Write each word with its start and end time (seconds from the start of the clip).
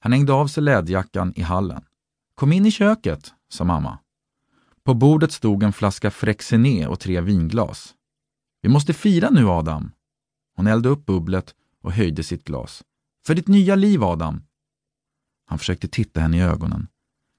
Han 0.00 0.12
hängde 0.12 0.32
av 0.32 0.46
sig 0.46 0.62
läderjackan 0.62 1.32
i 1.36 1.42
hallen. 1.42 1.84
Kom 2.34 2.52
in 2.52 2.66
i 2.66 2.70
köket, 2.70 3.34
sa 3.48 3.64
mamma. 3.64 3.98
På 4.82 4.94
bordet 4.94 5.32
stod 5.32 5.62
en 5.62 5.72
flaska 5.72 6.10
Frexené 6.10 6.86
och 6.86 7.00
tre 7.00 7.20
vinglas. 7.20 7.94
Vi 8.62 8.68
måste 8.68 8.92
fira 8.92 9.30
nu, 9.30 9.48
Adam. 9.48 9.92
Hon 10.56 10.66
eldade 10.66 10.88
upp 10.88 11.06
bubblet 11.06 11.54
och 11.82 11.92
höjde 11.92 12.22
sitt 12.22 12.44
glas. 12.44 12.82
För 13.26 13.34
ditt 13.34 13.48
nya 13.48 13.74
liv, 13.74 14.04
Adam. 14.04 14.42
Han 15.46 15.58
försökte 15.58 15.88
titta 15.88 16.20
henne 16.20 16.36
i 16.36 16.40
ögonen, 16.40 16.88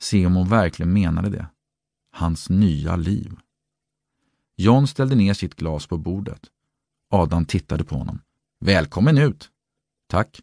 se 0.00 0.26
om 0.26 0.36
hon 0.36 0.48
verkligen 0.48 0.92
menade 0.92 1.30
det. 1.30 1.46
Hans 2.12 2.50
nya 2.50 2.96
liv. 2.96 3.36
John 4.56 4.86
ställde 4.86 5.14
ner 5.14 5.34
sitt 5.34 5.54
glas 5.54 5.86
på 5.86 5.98
bordet. 5.98 6.40
Adam 7.10 7.44
tittade 7.44 7.84
på 7.84 7.96
honom. 7.96 8.20
Välkommen 8.60 9.18
ut! 9.18 9.50
Tack. 10.08 10.40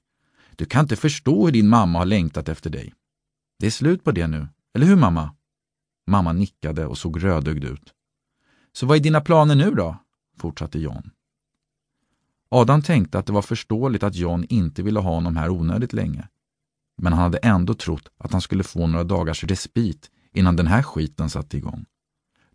Du 0.56 0.66
kan 0.66 0.82
inte 0.82 0.96
förstå 0.96 1.46
hur 1.46 1.52
din 1.52 1.68
mamma 1.68 2.00
har 2.00 2.06
längtat 2.06 2.50
efter 2.50 2.70
dig. 2.70 2.94
Det 3.60 3.66
är 3.66 3.72
slut 3.72 4.04
på 4.04 4.12
det 4.12 4.28
nu, 4.28 4.48
eller 4.74 4.86
hur 4.86 4.96
mamma? 4.96 5.36
Mamma 6.08 6.34
nickade 6.34 6.86
och 6.86 6.98
såg 6.98 7.24
rödögd 7.24 7.64
ut. 7.64 7.94
Så 8.74 8.86
vad 8.86 8.98
är 8.98 9.02
dina 9.02 9.22
planer 9.22 9.56
nu 9.56 9.72
då? 9.72 9.98
fortsatte 10.38 10.80
John. 10.80 11.10
Adam 12.50 12.82
tänkte 12.82 13.20
att 13.20 13.26
det 13.26 13.34
var 13.34 13.42
förståeligt 13.42 14.04
att 14.04 14.16
John 14.16 14.46
inte 14.50 14.84
ville 14.84 15.00
ha 15.00 15.14
honom 15.14 15.38
här 15.38 15.50
onödigt 15.50 15.94
länge. 15.94 16.28
Men 16.98 17.14
han 17.14 17.22
hade 17.22 17.38
ändå 17.38 17.74
trott 17.74 18.10
att 18.18 18.32
han 18.32 18.42
skulle 18.42 18.64
få 18.64 18.88
några 18.88 19.04
dagars 19.04 19.44
respit 19.44 20.12
innan 20.34 20.56
den 20.56 20.68
här 20.68 20.84
skiten 20.84 21.30
satte 21.30 21.58
igång. 21.58 21.86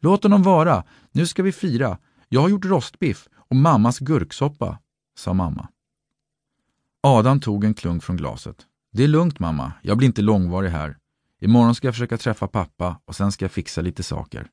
Låt 0.01 0.23
honom 0.23 0.43
vara, 0.43 0.85
nu 1.13 1.27
ska 1.27 1.43
vi 1.43 1.53
fira. 1.53 1.99
Jag 2.29 2.41
har 2.41 2.49
gjort 2.49 2.65
rostbiff 2.65 3.29
och 3.35 3.57
mammas 3.57 3.99
gurksoppa, 3.99 4.79
sa 5.19 5.35
mamma. 5.35 5.69
Adam 7.03 7.41
tog 7.41 7.65
en 7.65 7.75
klunk 7.75 8.03
från 8.03 8.17
glaset. 8.17 8.67
Det 8.93 9.05
är 9.05 9.09
lugnt 9.09 9.39
mamma, 9.39 9.73
jag 9.83 9.99
blir 9.99 10.07
inte 10.07 10.23
långvarig 10.23 10.71
här. 10.71 10.99
Imorgon 11.41 11.75
ska 11.75 11.87
jag 11.87 11.95
försöka 11.95 12.19
träffa 12.19 12.49
pappa 12.49 13.01
och 13.05 13.17
sen 13.17 13.33
ska 13.33 13.45
jag 13.45 13.53
fixa 13.53 13.81
lite 13.81 14.03
saker. 14.03 14.51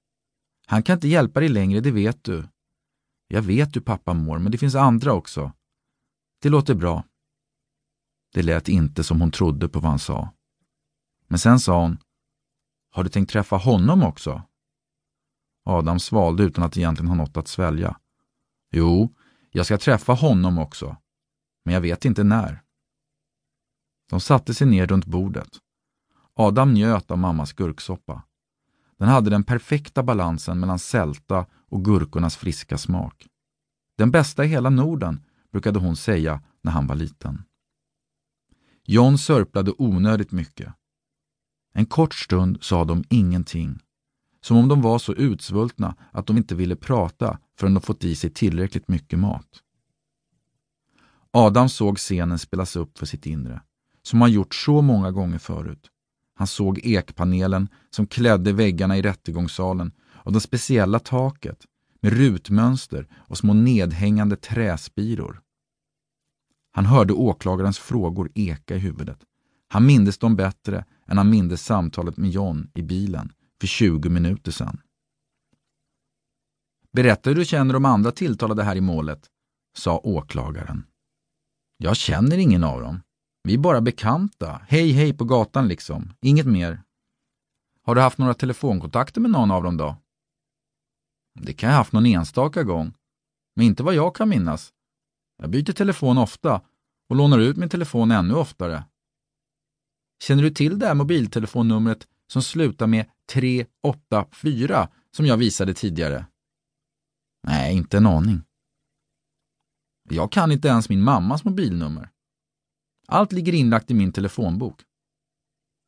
Han 0.65 0.83
kan 0.83 0.93
inte 0.93 1.07
hjälpa 1.07 1.39
dig 1.39 1.49
längre, 1.49 1.79
det 1.79 1.91
vet 1.91 2.23
du. 2.23 2.47
Jag 3.27 3.41
vet 3.41 3.75
hur 3.75 3.81
pappa 3.81 4.13
mår, 4.13 4.39
men 4.39 4.51
det 4.51 4.57
finns 4.57 4.75
andra 4.75 5.13
också. 5.13 5.51
Det 6.41 6.49
låter 6.49 6.75
bra. 6.75 7.03
Det 8.33 8.43
lät 8.43 8.69
inte 8.69 9.03
som 9.03 9.21
hon 9.21 9.31
trodde 9.31 9.69
på 9.69 9.79
vad 9.79 9.89
han 9.89 9.99
sa. 9.99 10.29
Men 11.27 11.39
sen 11.39 11.59
sa 11.59 11.81
hon, 11.81 11.97
har 12.91 13.03
du 13.03 13.09
tänkt 13.09 13.29
träffa 13.31 13.55
honom 13.55 14.03
också? 14.03 14.41
Adam 15.65 15.99
svalde 15.99 16.43
utan 16.43 16.63
att 16.63 16.77
egentligen 16.77 17.09
ha 17.09 17.15
något 17.15 17.37
att 17.37 17.47
svälja. 17.47 17.99
Jo, 18.71 19.15
jag 19.51 19.65
ska 19.65 19.77
träffa 19.77 20.13
honom 20.13 20.57
också. 20.57 20.97
Men 21.65 21.73
jag 21.73 21.81
vet 21.81 22.05
inte 22.05 22.23
när. 22.23 22.61
De 24.09 24.19
satte 24.19 24.53
sig 24.53 24.67
ner 24.67 24.87
runt 24.87 25.05
bordet. 25.05 25.49
Adam 26.33 26.73
njöt 26.73 27.11
av 27.11 27.17
mammas 27.17 27.53
gurksoppa. 27.53 28.23
Den 28.97 29.07
hade 29.07 29.29
den 29.29 29.43
perfekta 29.43 30.03
balansen 30.03 30.59
mellan 30.59 30.79
sälta 30.79 31.45
och 31.69 31.85
gurkornas 31.85 32.37
friska 32.37 32.77
smak. 32.77 33.27
Den 33.97 34.11
bästa 34.11 34.45
i 34.45 34.47
hela 34.47 34.69
Norden, 34.69 35.23
brukade 35.51 35.79
hon 35.79 35.95
säga 35.95 36.41
när 36.61 36.71
han 36.71 36.87
var 36.87 36.95
liten. 36.95 37.43
John 38.83 39.17
sörplade 39.17 39.73
onödigt 39.77 40.31
mycket. 40.31 40.73
En 41.73 41.85
kort 41.85 42.13
stund 42.13 42.57
sa 42.63 42.85
de 42.85 43.03
ingenting. 43.09 43.79
Som 44.41 44.57
om 44.57 44.67
de 44.67 44.81
var 44.81 44.99
så 44.99 45.13
utsvultna 45.13 45.95
att 46.11 46.27
de 46.27 46.37
inte 46.37 46.55
ville 46.55 46.75
prata 46.75 47.39
förrän 47.59 47.73
de 47.73 47.81
fått 47.81 48.03
i 48.03 48.15
sig 48.15 48.29
tillräckligt 48.29 48.87
mycket 48.87 49.19
mat. 49.19 49.61
Adam 51.37 51.69
såg 51.69 51.97
scenen 51.97 52.39
spelas 52.39 52.75
upp 52.75 52.97
för 52.97 53.05
sitt 53.05 53.25
inre, 53.25 53.61
som 54.03 54.21
han 54.21 54.31
gjort 54.31 54.55
så 54.55 54.81
många 54.81 55.11
gånger 55.11 55.37
förut. 55.37 55.89
Han 56.35 56.47
såg 56.47 56.79
ekpanelen 56.83 57.69
som 57.89 58.07
klädde 58.07 58.53
väggarna 58.53 58.97
i 58.97 59.01
rättegångssalen 59.01 59.91
och 60.01 60.33
det 60.33 60.39
speciella 60.39 60.99
taket 60.99 61.65
med 62.01 62.13
rutmönster 62.13 63.07
och 63.13 63.37
små 63.37 63.53
nedhängande 63.53 64.35
träspiror. 64.35 65.41
Han 66.71 66.85
hörde 66.85 67.13
åklagarens 67.13 67.79
frågor 67.79 68.31
eka 68.35 68.75
i 68.75 68.79
huvudet. 68.79 69.19
Han 69.67 69.85
mindes 69.85 70.17
dem 70.17 70.35
bättre 70.35 70.85
än 71.07 71.17
han 71.17 71.29
mindes 71.29 71.65
samtalet 71.65 72.17
med 72.17 72.29
John 72.29 72.71
i 72.73 72.81
bilen 72.81 73.31
för 73.59 73.67
20 73.67 74.09
minuter 74.09 74.51
sedan. 74.51 74.81
Berätta 76.91 77.29
hur 77.29 77.35
du 77.35 77.45
känner 77.45 77.73
de 77.73 77.85
andra 77.85 78.11
tilltalade 78.11 78.63
här 78.63 78.75
i 78.75 78.81
målet, 78.81 79.25
sa 79.77 79.97
åklagaren. 80.03 80.85
Jag 81.77 81.97
känner 81.97 82.37
ingen 82.37 82.63
av 82.63 82.81
dem. 82.81 83.01
Vi 83.43 83.53
är 83.53 83.57
bara 83.57 83.81
bekanta. 83.81 84.61
Hej 84.67 84.91
hej 84.91 85.13
på 85.13 85.25
gatan 85.25 85.67
liksom. 85.67 86.13
Inget 86.21 86.45
mer. 86.45 86.81
Har 87.83 87.95
du 87.95 88.01
haft 88.01 88.17
några 88.17 88.33
telefonkontakter 88.33 89.21
med 89.21 89.31
någon 89.31 89.51
av 89.51 89.63
dem 89.63 89.77
då? 89.77 89.95
Det 91.39 91.53
kan 91.53 91.69
jag 91.69 91.73
ha 91.73 91.79
haft 91.79 91.93
någon 91.93 92.05
enstaka 92.05 92.63
gång. 92.63 92.93
Men 93.55 93.65
inte 93.65 93.83
vad 93.83 93.95
jag 93.95 94.15
kan 94.15 94.29
minnas. 94.29 94.73
Jag 95.37 95.49
byter 95.49 95.73
telefon 95.73 96.17
ofta 96.17 96.61
och 97.09 97.15
lånar 97.15 97.39
ut 97.39 97.57
min 97.57 97.69
telefon 97.69 98.11
ännu 98.11 98.33
oftare. 98.33 98.83
Känner 100.23 100.43
du 100.43 100.49
till 100.49 100.79
det 100.79 100.87
här 100.87 100.93
mobiltelefonnumret 100.93 102.07
som 102.27 102.41
slutar 102.41 102.87
med 102.87 103.05
384 103.33 104.89
som 105.11 105.25
jag 105.25 105.37
visade 105.37 105.73
tidigare? 105.73 106.25
Nej, 107.47 107.75
inte 107.75 107.97
en 107.97 108.07
aning. 108.07 108.41
Jag 110.09 110.31
kan 110.31 110.51
inte 110.51 110.67
ens 110.67 110.89
min 110.89 111.01
mammas 111.01 111.43
mobilnummer. 111.43 112.09
Allt 113.07 113.31
ligger 113.31 113.53
inlagt 113.53 113.91
i 113.91 113.93
min 113.93 114.11
telefonbok. 114.11 114.81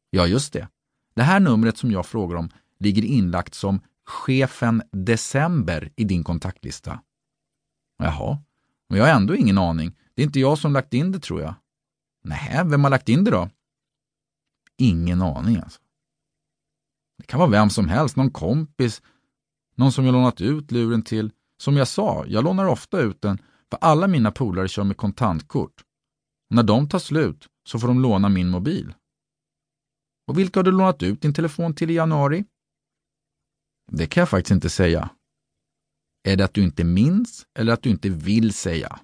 Ja, 0.10 0.28
just 0.28 0.54
det. 0.54 0.68
Det 1.16 1.24
här 1.24 1.40
numret 1.40 1.78
som 1.78 1.92
jag 1.92 2.06
frågar 2.06 2.36
om 2.36 2.50
ligger 2.80 3.06
inlagt 3.06 3.54
som 3.54 3.80
chefen 4.06 4.84
December 4.92 5.92
i 5.96 6.04
din 6.04 6.24
kontaktlista. 6.24 7.02
Jaha, 7.98 8.38
men 8.90 8.98
jag 9.00 9.06
har 9.06 9.14
ändå 9.14 9.36
ingen 9.36 9.58
aning. 9.58 9.96
Det 10.14 10.22
är 10.22 10.26
inte 10.26 10.40
jag 10.40 10.58
som 10.58 10.74
lagt 10.74 10.94
in 10.94 11.12
det 11.12 11.20
tror 11.20 11.42
jag. 11.42 11.56
Nej, 12.24 12.62
vem 12.66 12.84
har 12.84 12.92
lagt 12.92 13.10
in 13.10 13.24
det 13.24 13.32
då? 13.32 13.50
Ingen 14.78 15.22
aning 15.22 15.58
alltså. 15.58 15.82
Det 17.18 17.24
kan 17.24 17.40
vara 17.40 17.50
vem 17.50 17.70
som 17.70 17.88
helst, 17.88 18.16
någon 18.16 18.32
kompis, 18.32 19.02
någon 19.76 19.92
som 19.92 20.06
jag 20.06 20.14
lånat 20.14 20.42
ut 20.42 20.72
luren 20.72 21.04
till. 21.04 21.32
Som 21.58 21.78
jag 21.78 21.88
sa, 21.88 22.26
jag 22.28 22.44
lånar 22.44 22.66
ofta 22.66 23.00
ut 23.00 23.22
den 23.22 23.42
för 23.70 23.78
alla 23.82 24.08
mina 24.08 24.32
polare 24.32 24.68
kör 24.68 24.84
med 24.84 24.98
kontantkort. 24.98 25.84
När 26.50 26.64
de 26.64 26.90
tar 26.90 27.00
slut 27.00 27.48
så 27.68 27.80
får 27.80 27.88
de 27.88 28.02
låna 28.02 28.30
min 28.30 28.50
mobil. 28.50 28.94
Och 30.28 30.40
vilka 30.40 30.60
har 30.60 30.64
du 30.64 30.72
lånat 30.72 31.04
ut 31.04 31.22
din 31.22 31.34
telefon 31.34 31.76
till 31.76 31.90
i 31.90 31.94
januari? 31.94 32.46
Det 33.92 34.08
kan 34.08 34.22
jag 34.22 34.30
faktiskt 34.30 34.52
inte 34.52 34.70
säga. 34.70 35.10
Är 36.24 36.38
det 36.38 36.46
att 36.46 36.54
du 36.54 36.64
inte 36.64 36.84
minns 36.84 37.46
eller 37.60 37.74
att 37.74 37.84
du 37.84 37.90
inte 37.90 38.10
vill 38.10 38.54
säga? 38.54 39.00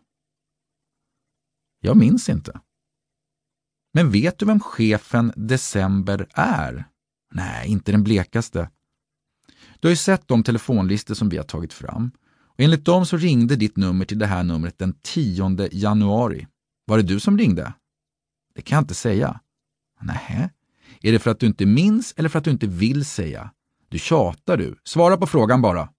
Jag 1.79 1.97
minns 1.97 2.29
inte. 2.29 2.59
Men 3.93 4.11
vet 4.11 4.39
du 4.39 4.45
vem 4.45 4.59
chefen 4.59 5.33
December 5.35 6.27
är? 6.33 6.85
Nej, 7.33 7.69
inte 7.69 7.91
den 7.91 8.03
blekaste. 8.03 8.69
Du 9.79 9.87
har 9.87 9.89
ju 9.89 9.95
sett 9.95 10.27
de 10.27 10.43
telefonlistor 10.43 11.15
som 11.15 11.29
vi 11.29 11.37
har 11.37 11.43
tagit 11.43 11.73
fram. 11.73 12.11
Och 12.53 12.59
enligt 12.59 12.85
dem 12.85 13.05
så 13.05 13.17
ringde 13.17 13.55
ditt 13.55 13.77
nummer 13.77 14.05
till 14.05 14.19
det 14.19 14.25
här 14.25 14.43
numret 14.43 14.79
den 14.79 14.95
10 15.01 15.69
januari. 15.71 16.47
Var 16.85 16.97
det 16.97 17.03
du 17.03 17.19
som 17.19 17.37
ringde? 17.37 17.73
Det 18.55 18.61
kan 18.61 18.75
jag 18.75 18.83
inte 18.83 18.93
säga. 18.93 19.39
Nähä. 20.01 20.49
Är 21.01 21.11
det 21.11 21.19
för 21.19 21.31
att 21.31 21.39
du 21.39 21.45
inte 21.45 21.65
minns 21.65 22.13
eller 22.17 22.29
för 22.29 22.39
att 22.39 22.45
du 22.45 22.51
inte 22.51 22.67
vill 22.67 23.05
säga? 23.05 23.51
Du 23.89 23.99
tjatar 23.99 24.57
du. 24.57 24.79
Svara 24.83 25.17
på 25.17 25.27
frågan 25.27 25.61
bara. 25.61 25.89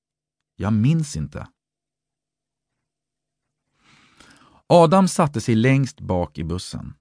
Jag 0.56 0.72
minns 0.72 1.16
inte. 1.16 1.46
Adam 4.66 5.08
satte 5.08 5.40
sig 5.40 5.54
längst 5.54 6.00
bak 6.00 6.38
i 6.38 6.44
bussen. 6.44 6.94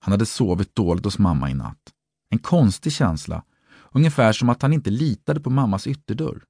Han 0.00 0.12
hade 0.12 0.26
sovit 0.26 0.74
dåligt 0.74 1.04
hos 1.04 1.18
mamma 1.18 1.50
i 1.50 1.54
natt. 1.54 1.92
En 2.30 2.38
konstig 2.38 2.92
känsla, 2.92 3.44
ungefär 3.92 4.32
som 4.32 4.48
att 4.48 4.62
han 4.62 4.72
inte 4.72 4.90
litade 4.90 5.40
på 5.40 5.50
mammas 5.50 5.86
ytterdörr. 5.86 6.44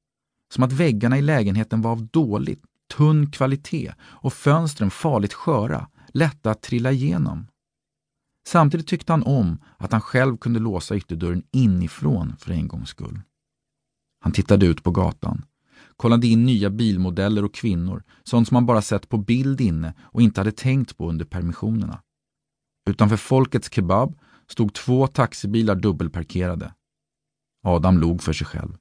Som 0.52 0.64
att 0.64 0.72
väggarna 0.72 1.19
i 1.19 1.22
lägenheten 1.22 1.82
var 1.82 1.90
av 1.90 2.06
dålig, 2.06 2.58
tunn 2.96 3.31
kvalitet 3.31 3.93
och 4.02 4.32
fönstren 4.32 4.90
farligt 4.90 5.34
sköra, 5.34 5.88
lätta 6.08 6.50
att 6.50 6.62
trilla 6.62 6.93
igenom. 6.93 7.46
Samtidigt 8.46 8.87
tyckte 8.87 9.12
han 9.12 9.22
om 9.22 9.58
att 9.76 9.93
han 9.93 10.00
själv 10.00 10.37
kunde 10.37 10.60
låsa 10.60 10.96
ytterdörren 10.96 11.43
inifrån 11.52 12.37
för 12.38 12.52
en 12.52 12.69
gångs 12.69 12.88
skull. 12.88 13.20
Han 14.20 14.32
tittade 14.32 14.66
ut 14.66 14.82
på 14.82 14.90
gatan, 14.90 15.44
kollade 15.96 16.26
in 16.26 16.44
nya 16.44 16.70
bilmodeller 16.70 17.44
och 17.44 17.54
kvinnor, 17.54 18.02
sånt 18.25 18.48
som 18.48 18.54
han 18.54 18.66
bara 18.66 18.82
sett 18.82 19.08
på 19.08 19.19
bild 19.19 19.60
inne 19.60 19.94
och 20.00 20.22
inte 20.22 20.40
hade 20.40 20.52
tänkt 20.52 20.96
på 20.96 21.08
under 21.08 21.25
permissionerna. 21.25 22.02
Utanför 22.90 23.16
Folkets 23.16 23.70
Kebab 23.70 24.19
stod 24.48 24.75
två 24.75 25.06
taxibilar 25.06 25.75
dubbelparkerade. 25.75 26.75
Adam 27.64 27.98
log 27.98 28.22
för 28.22 28.32
sig 28.32 28.46
själv. 28.46 28.76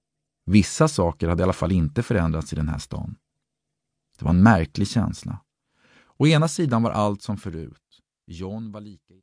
Vissa 0.45 0.87
saker 0.87 1.27
hade 1.27 1.41
i 1.41 1.43
alla 1.43 1.53
fall 1.53 1.71
inte 1.71 2.03
förändrats 2.03 2.53
i 2.53 2.55
den 2.55 2.69
här 2.69 2.77
stan. 2.77 3.15
Det 4.19 4.25
var 4.25 4.29
en 4.29 4.43
märklig 4.43 4.87
känsla. 4.87 5.39
Å 6.17 6.27
ena 6.27 6.47
sidan 6.47 6.83
var 6.83 6.91
allt 6.91 7.21
som 7.21 7.37
förut. 7.37 8.01
John 8.25 8.71
var 8.71 8.81
lika 8.81 9.13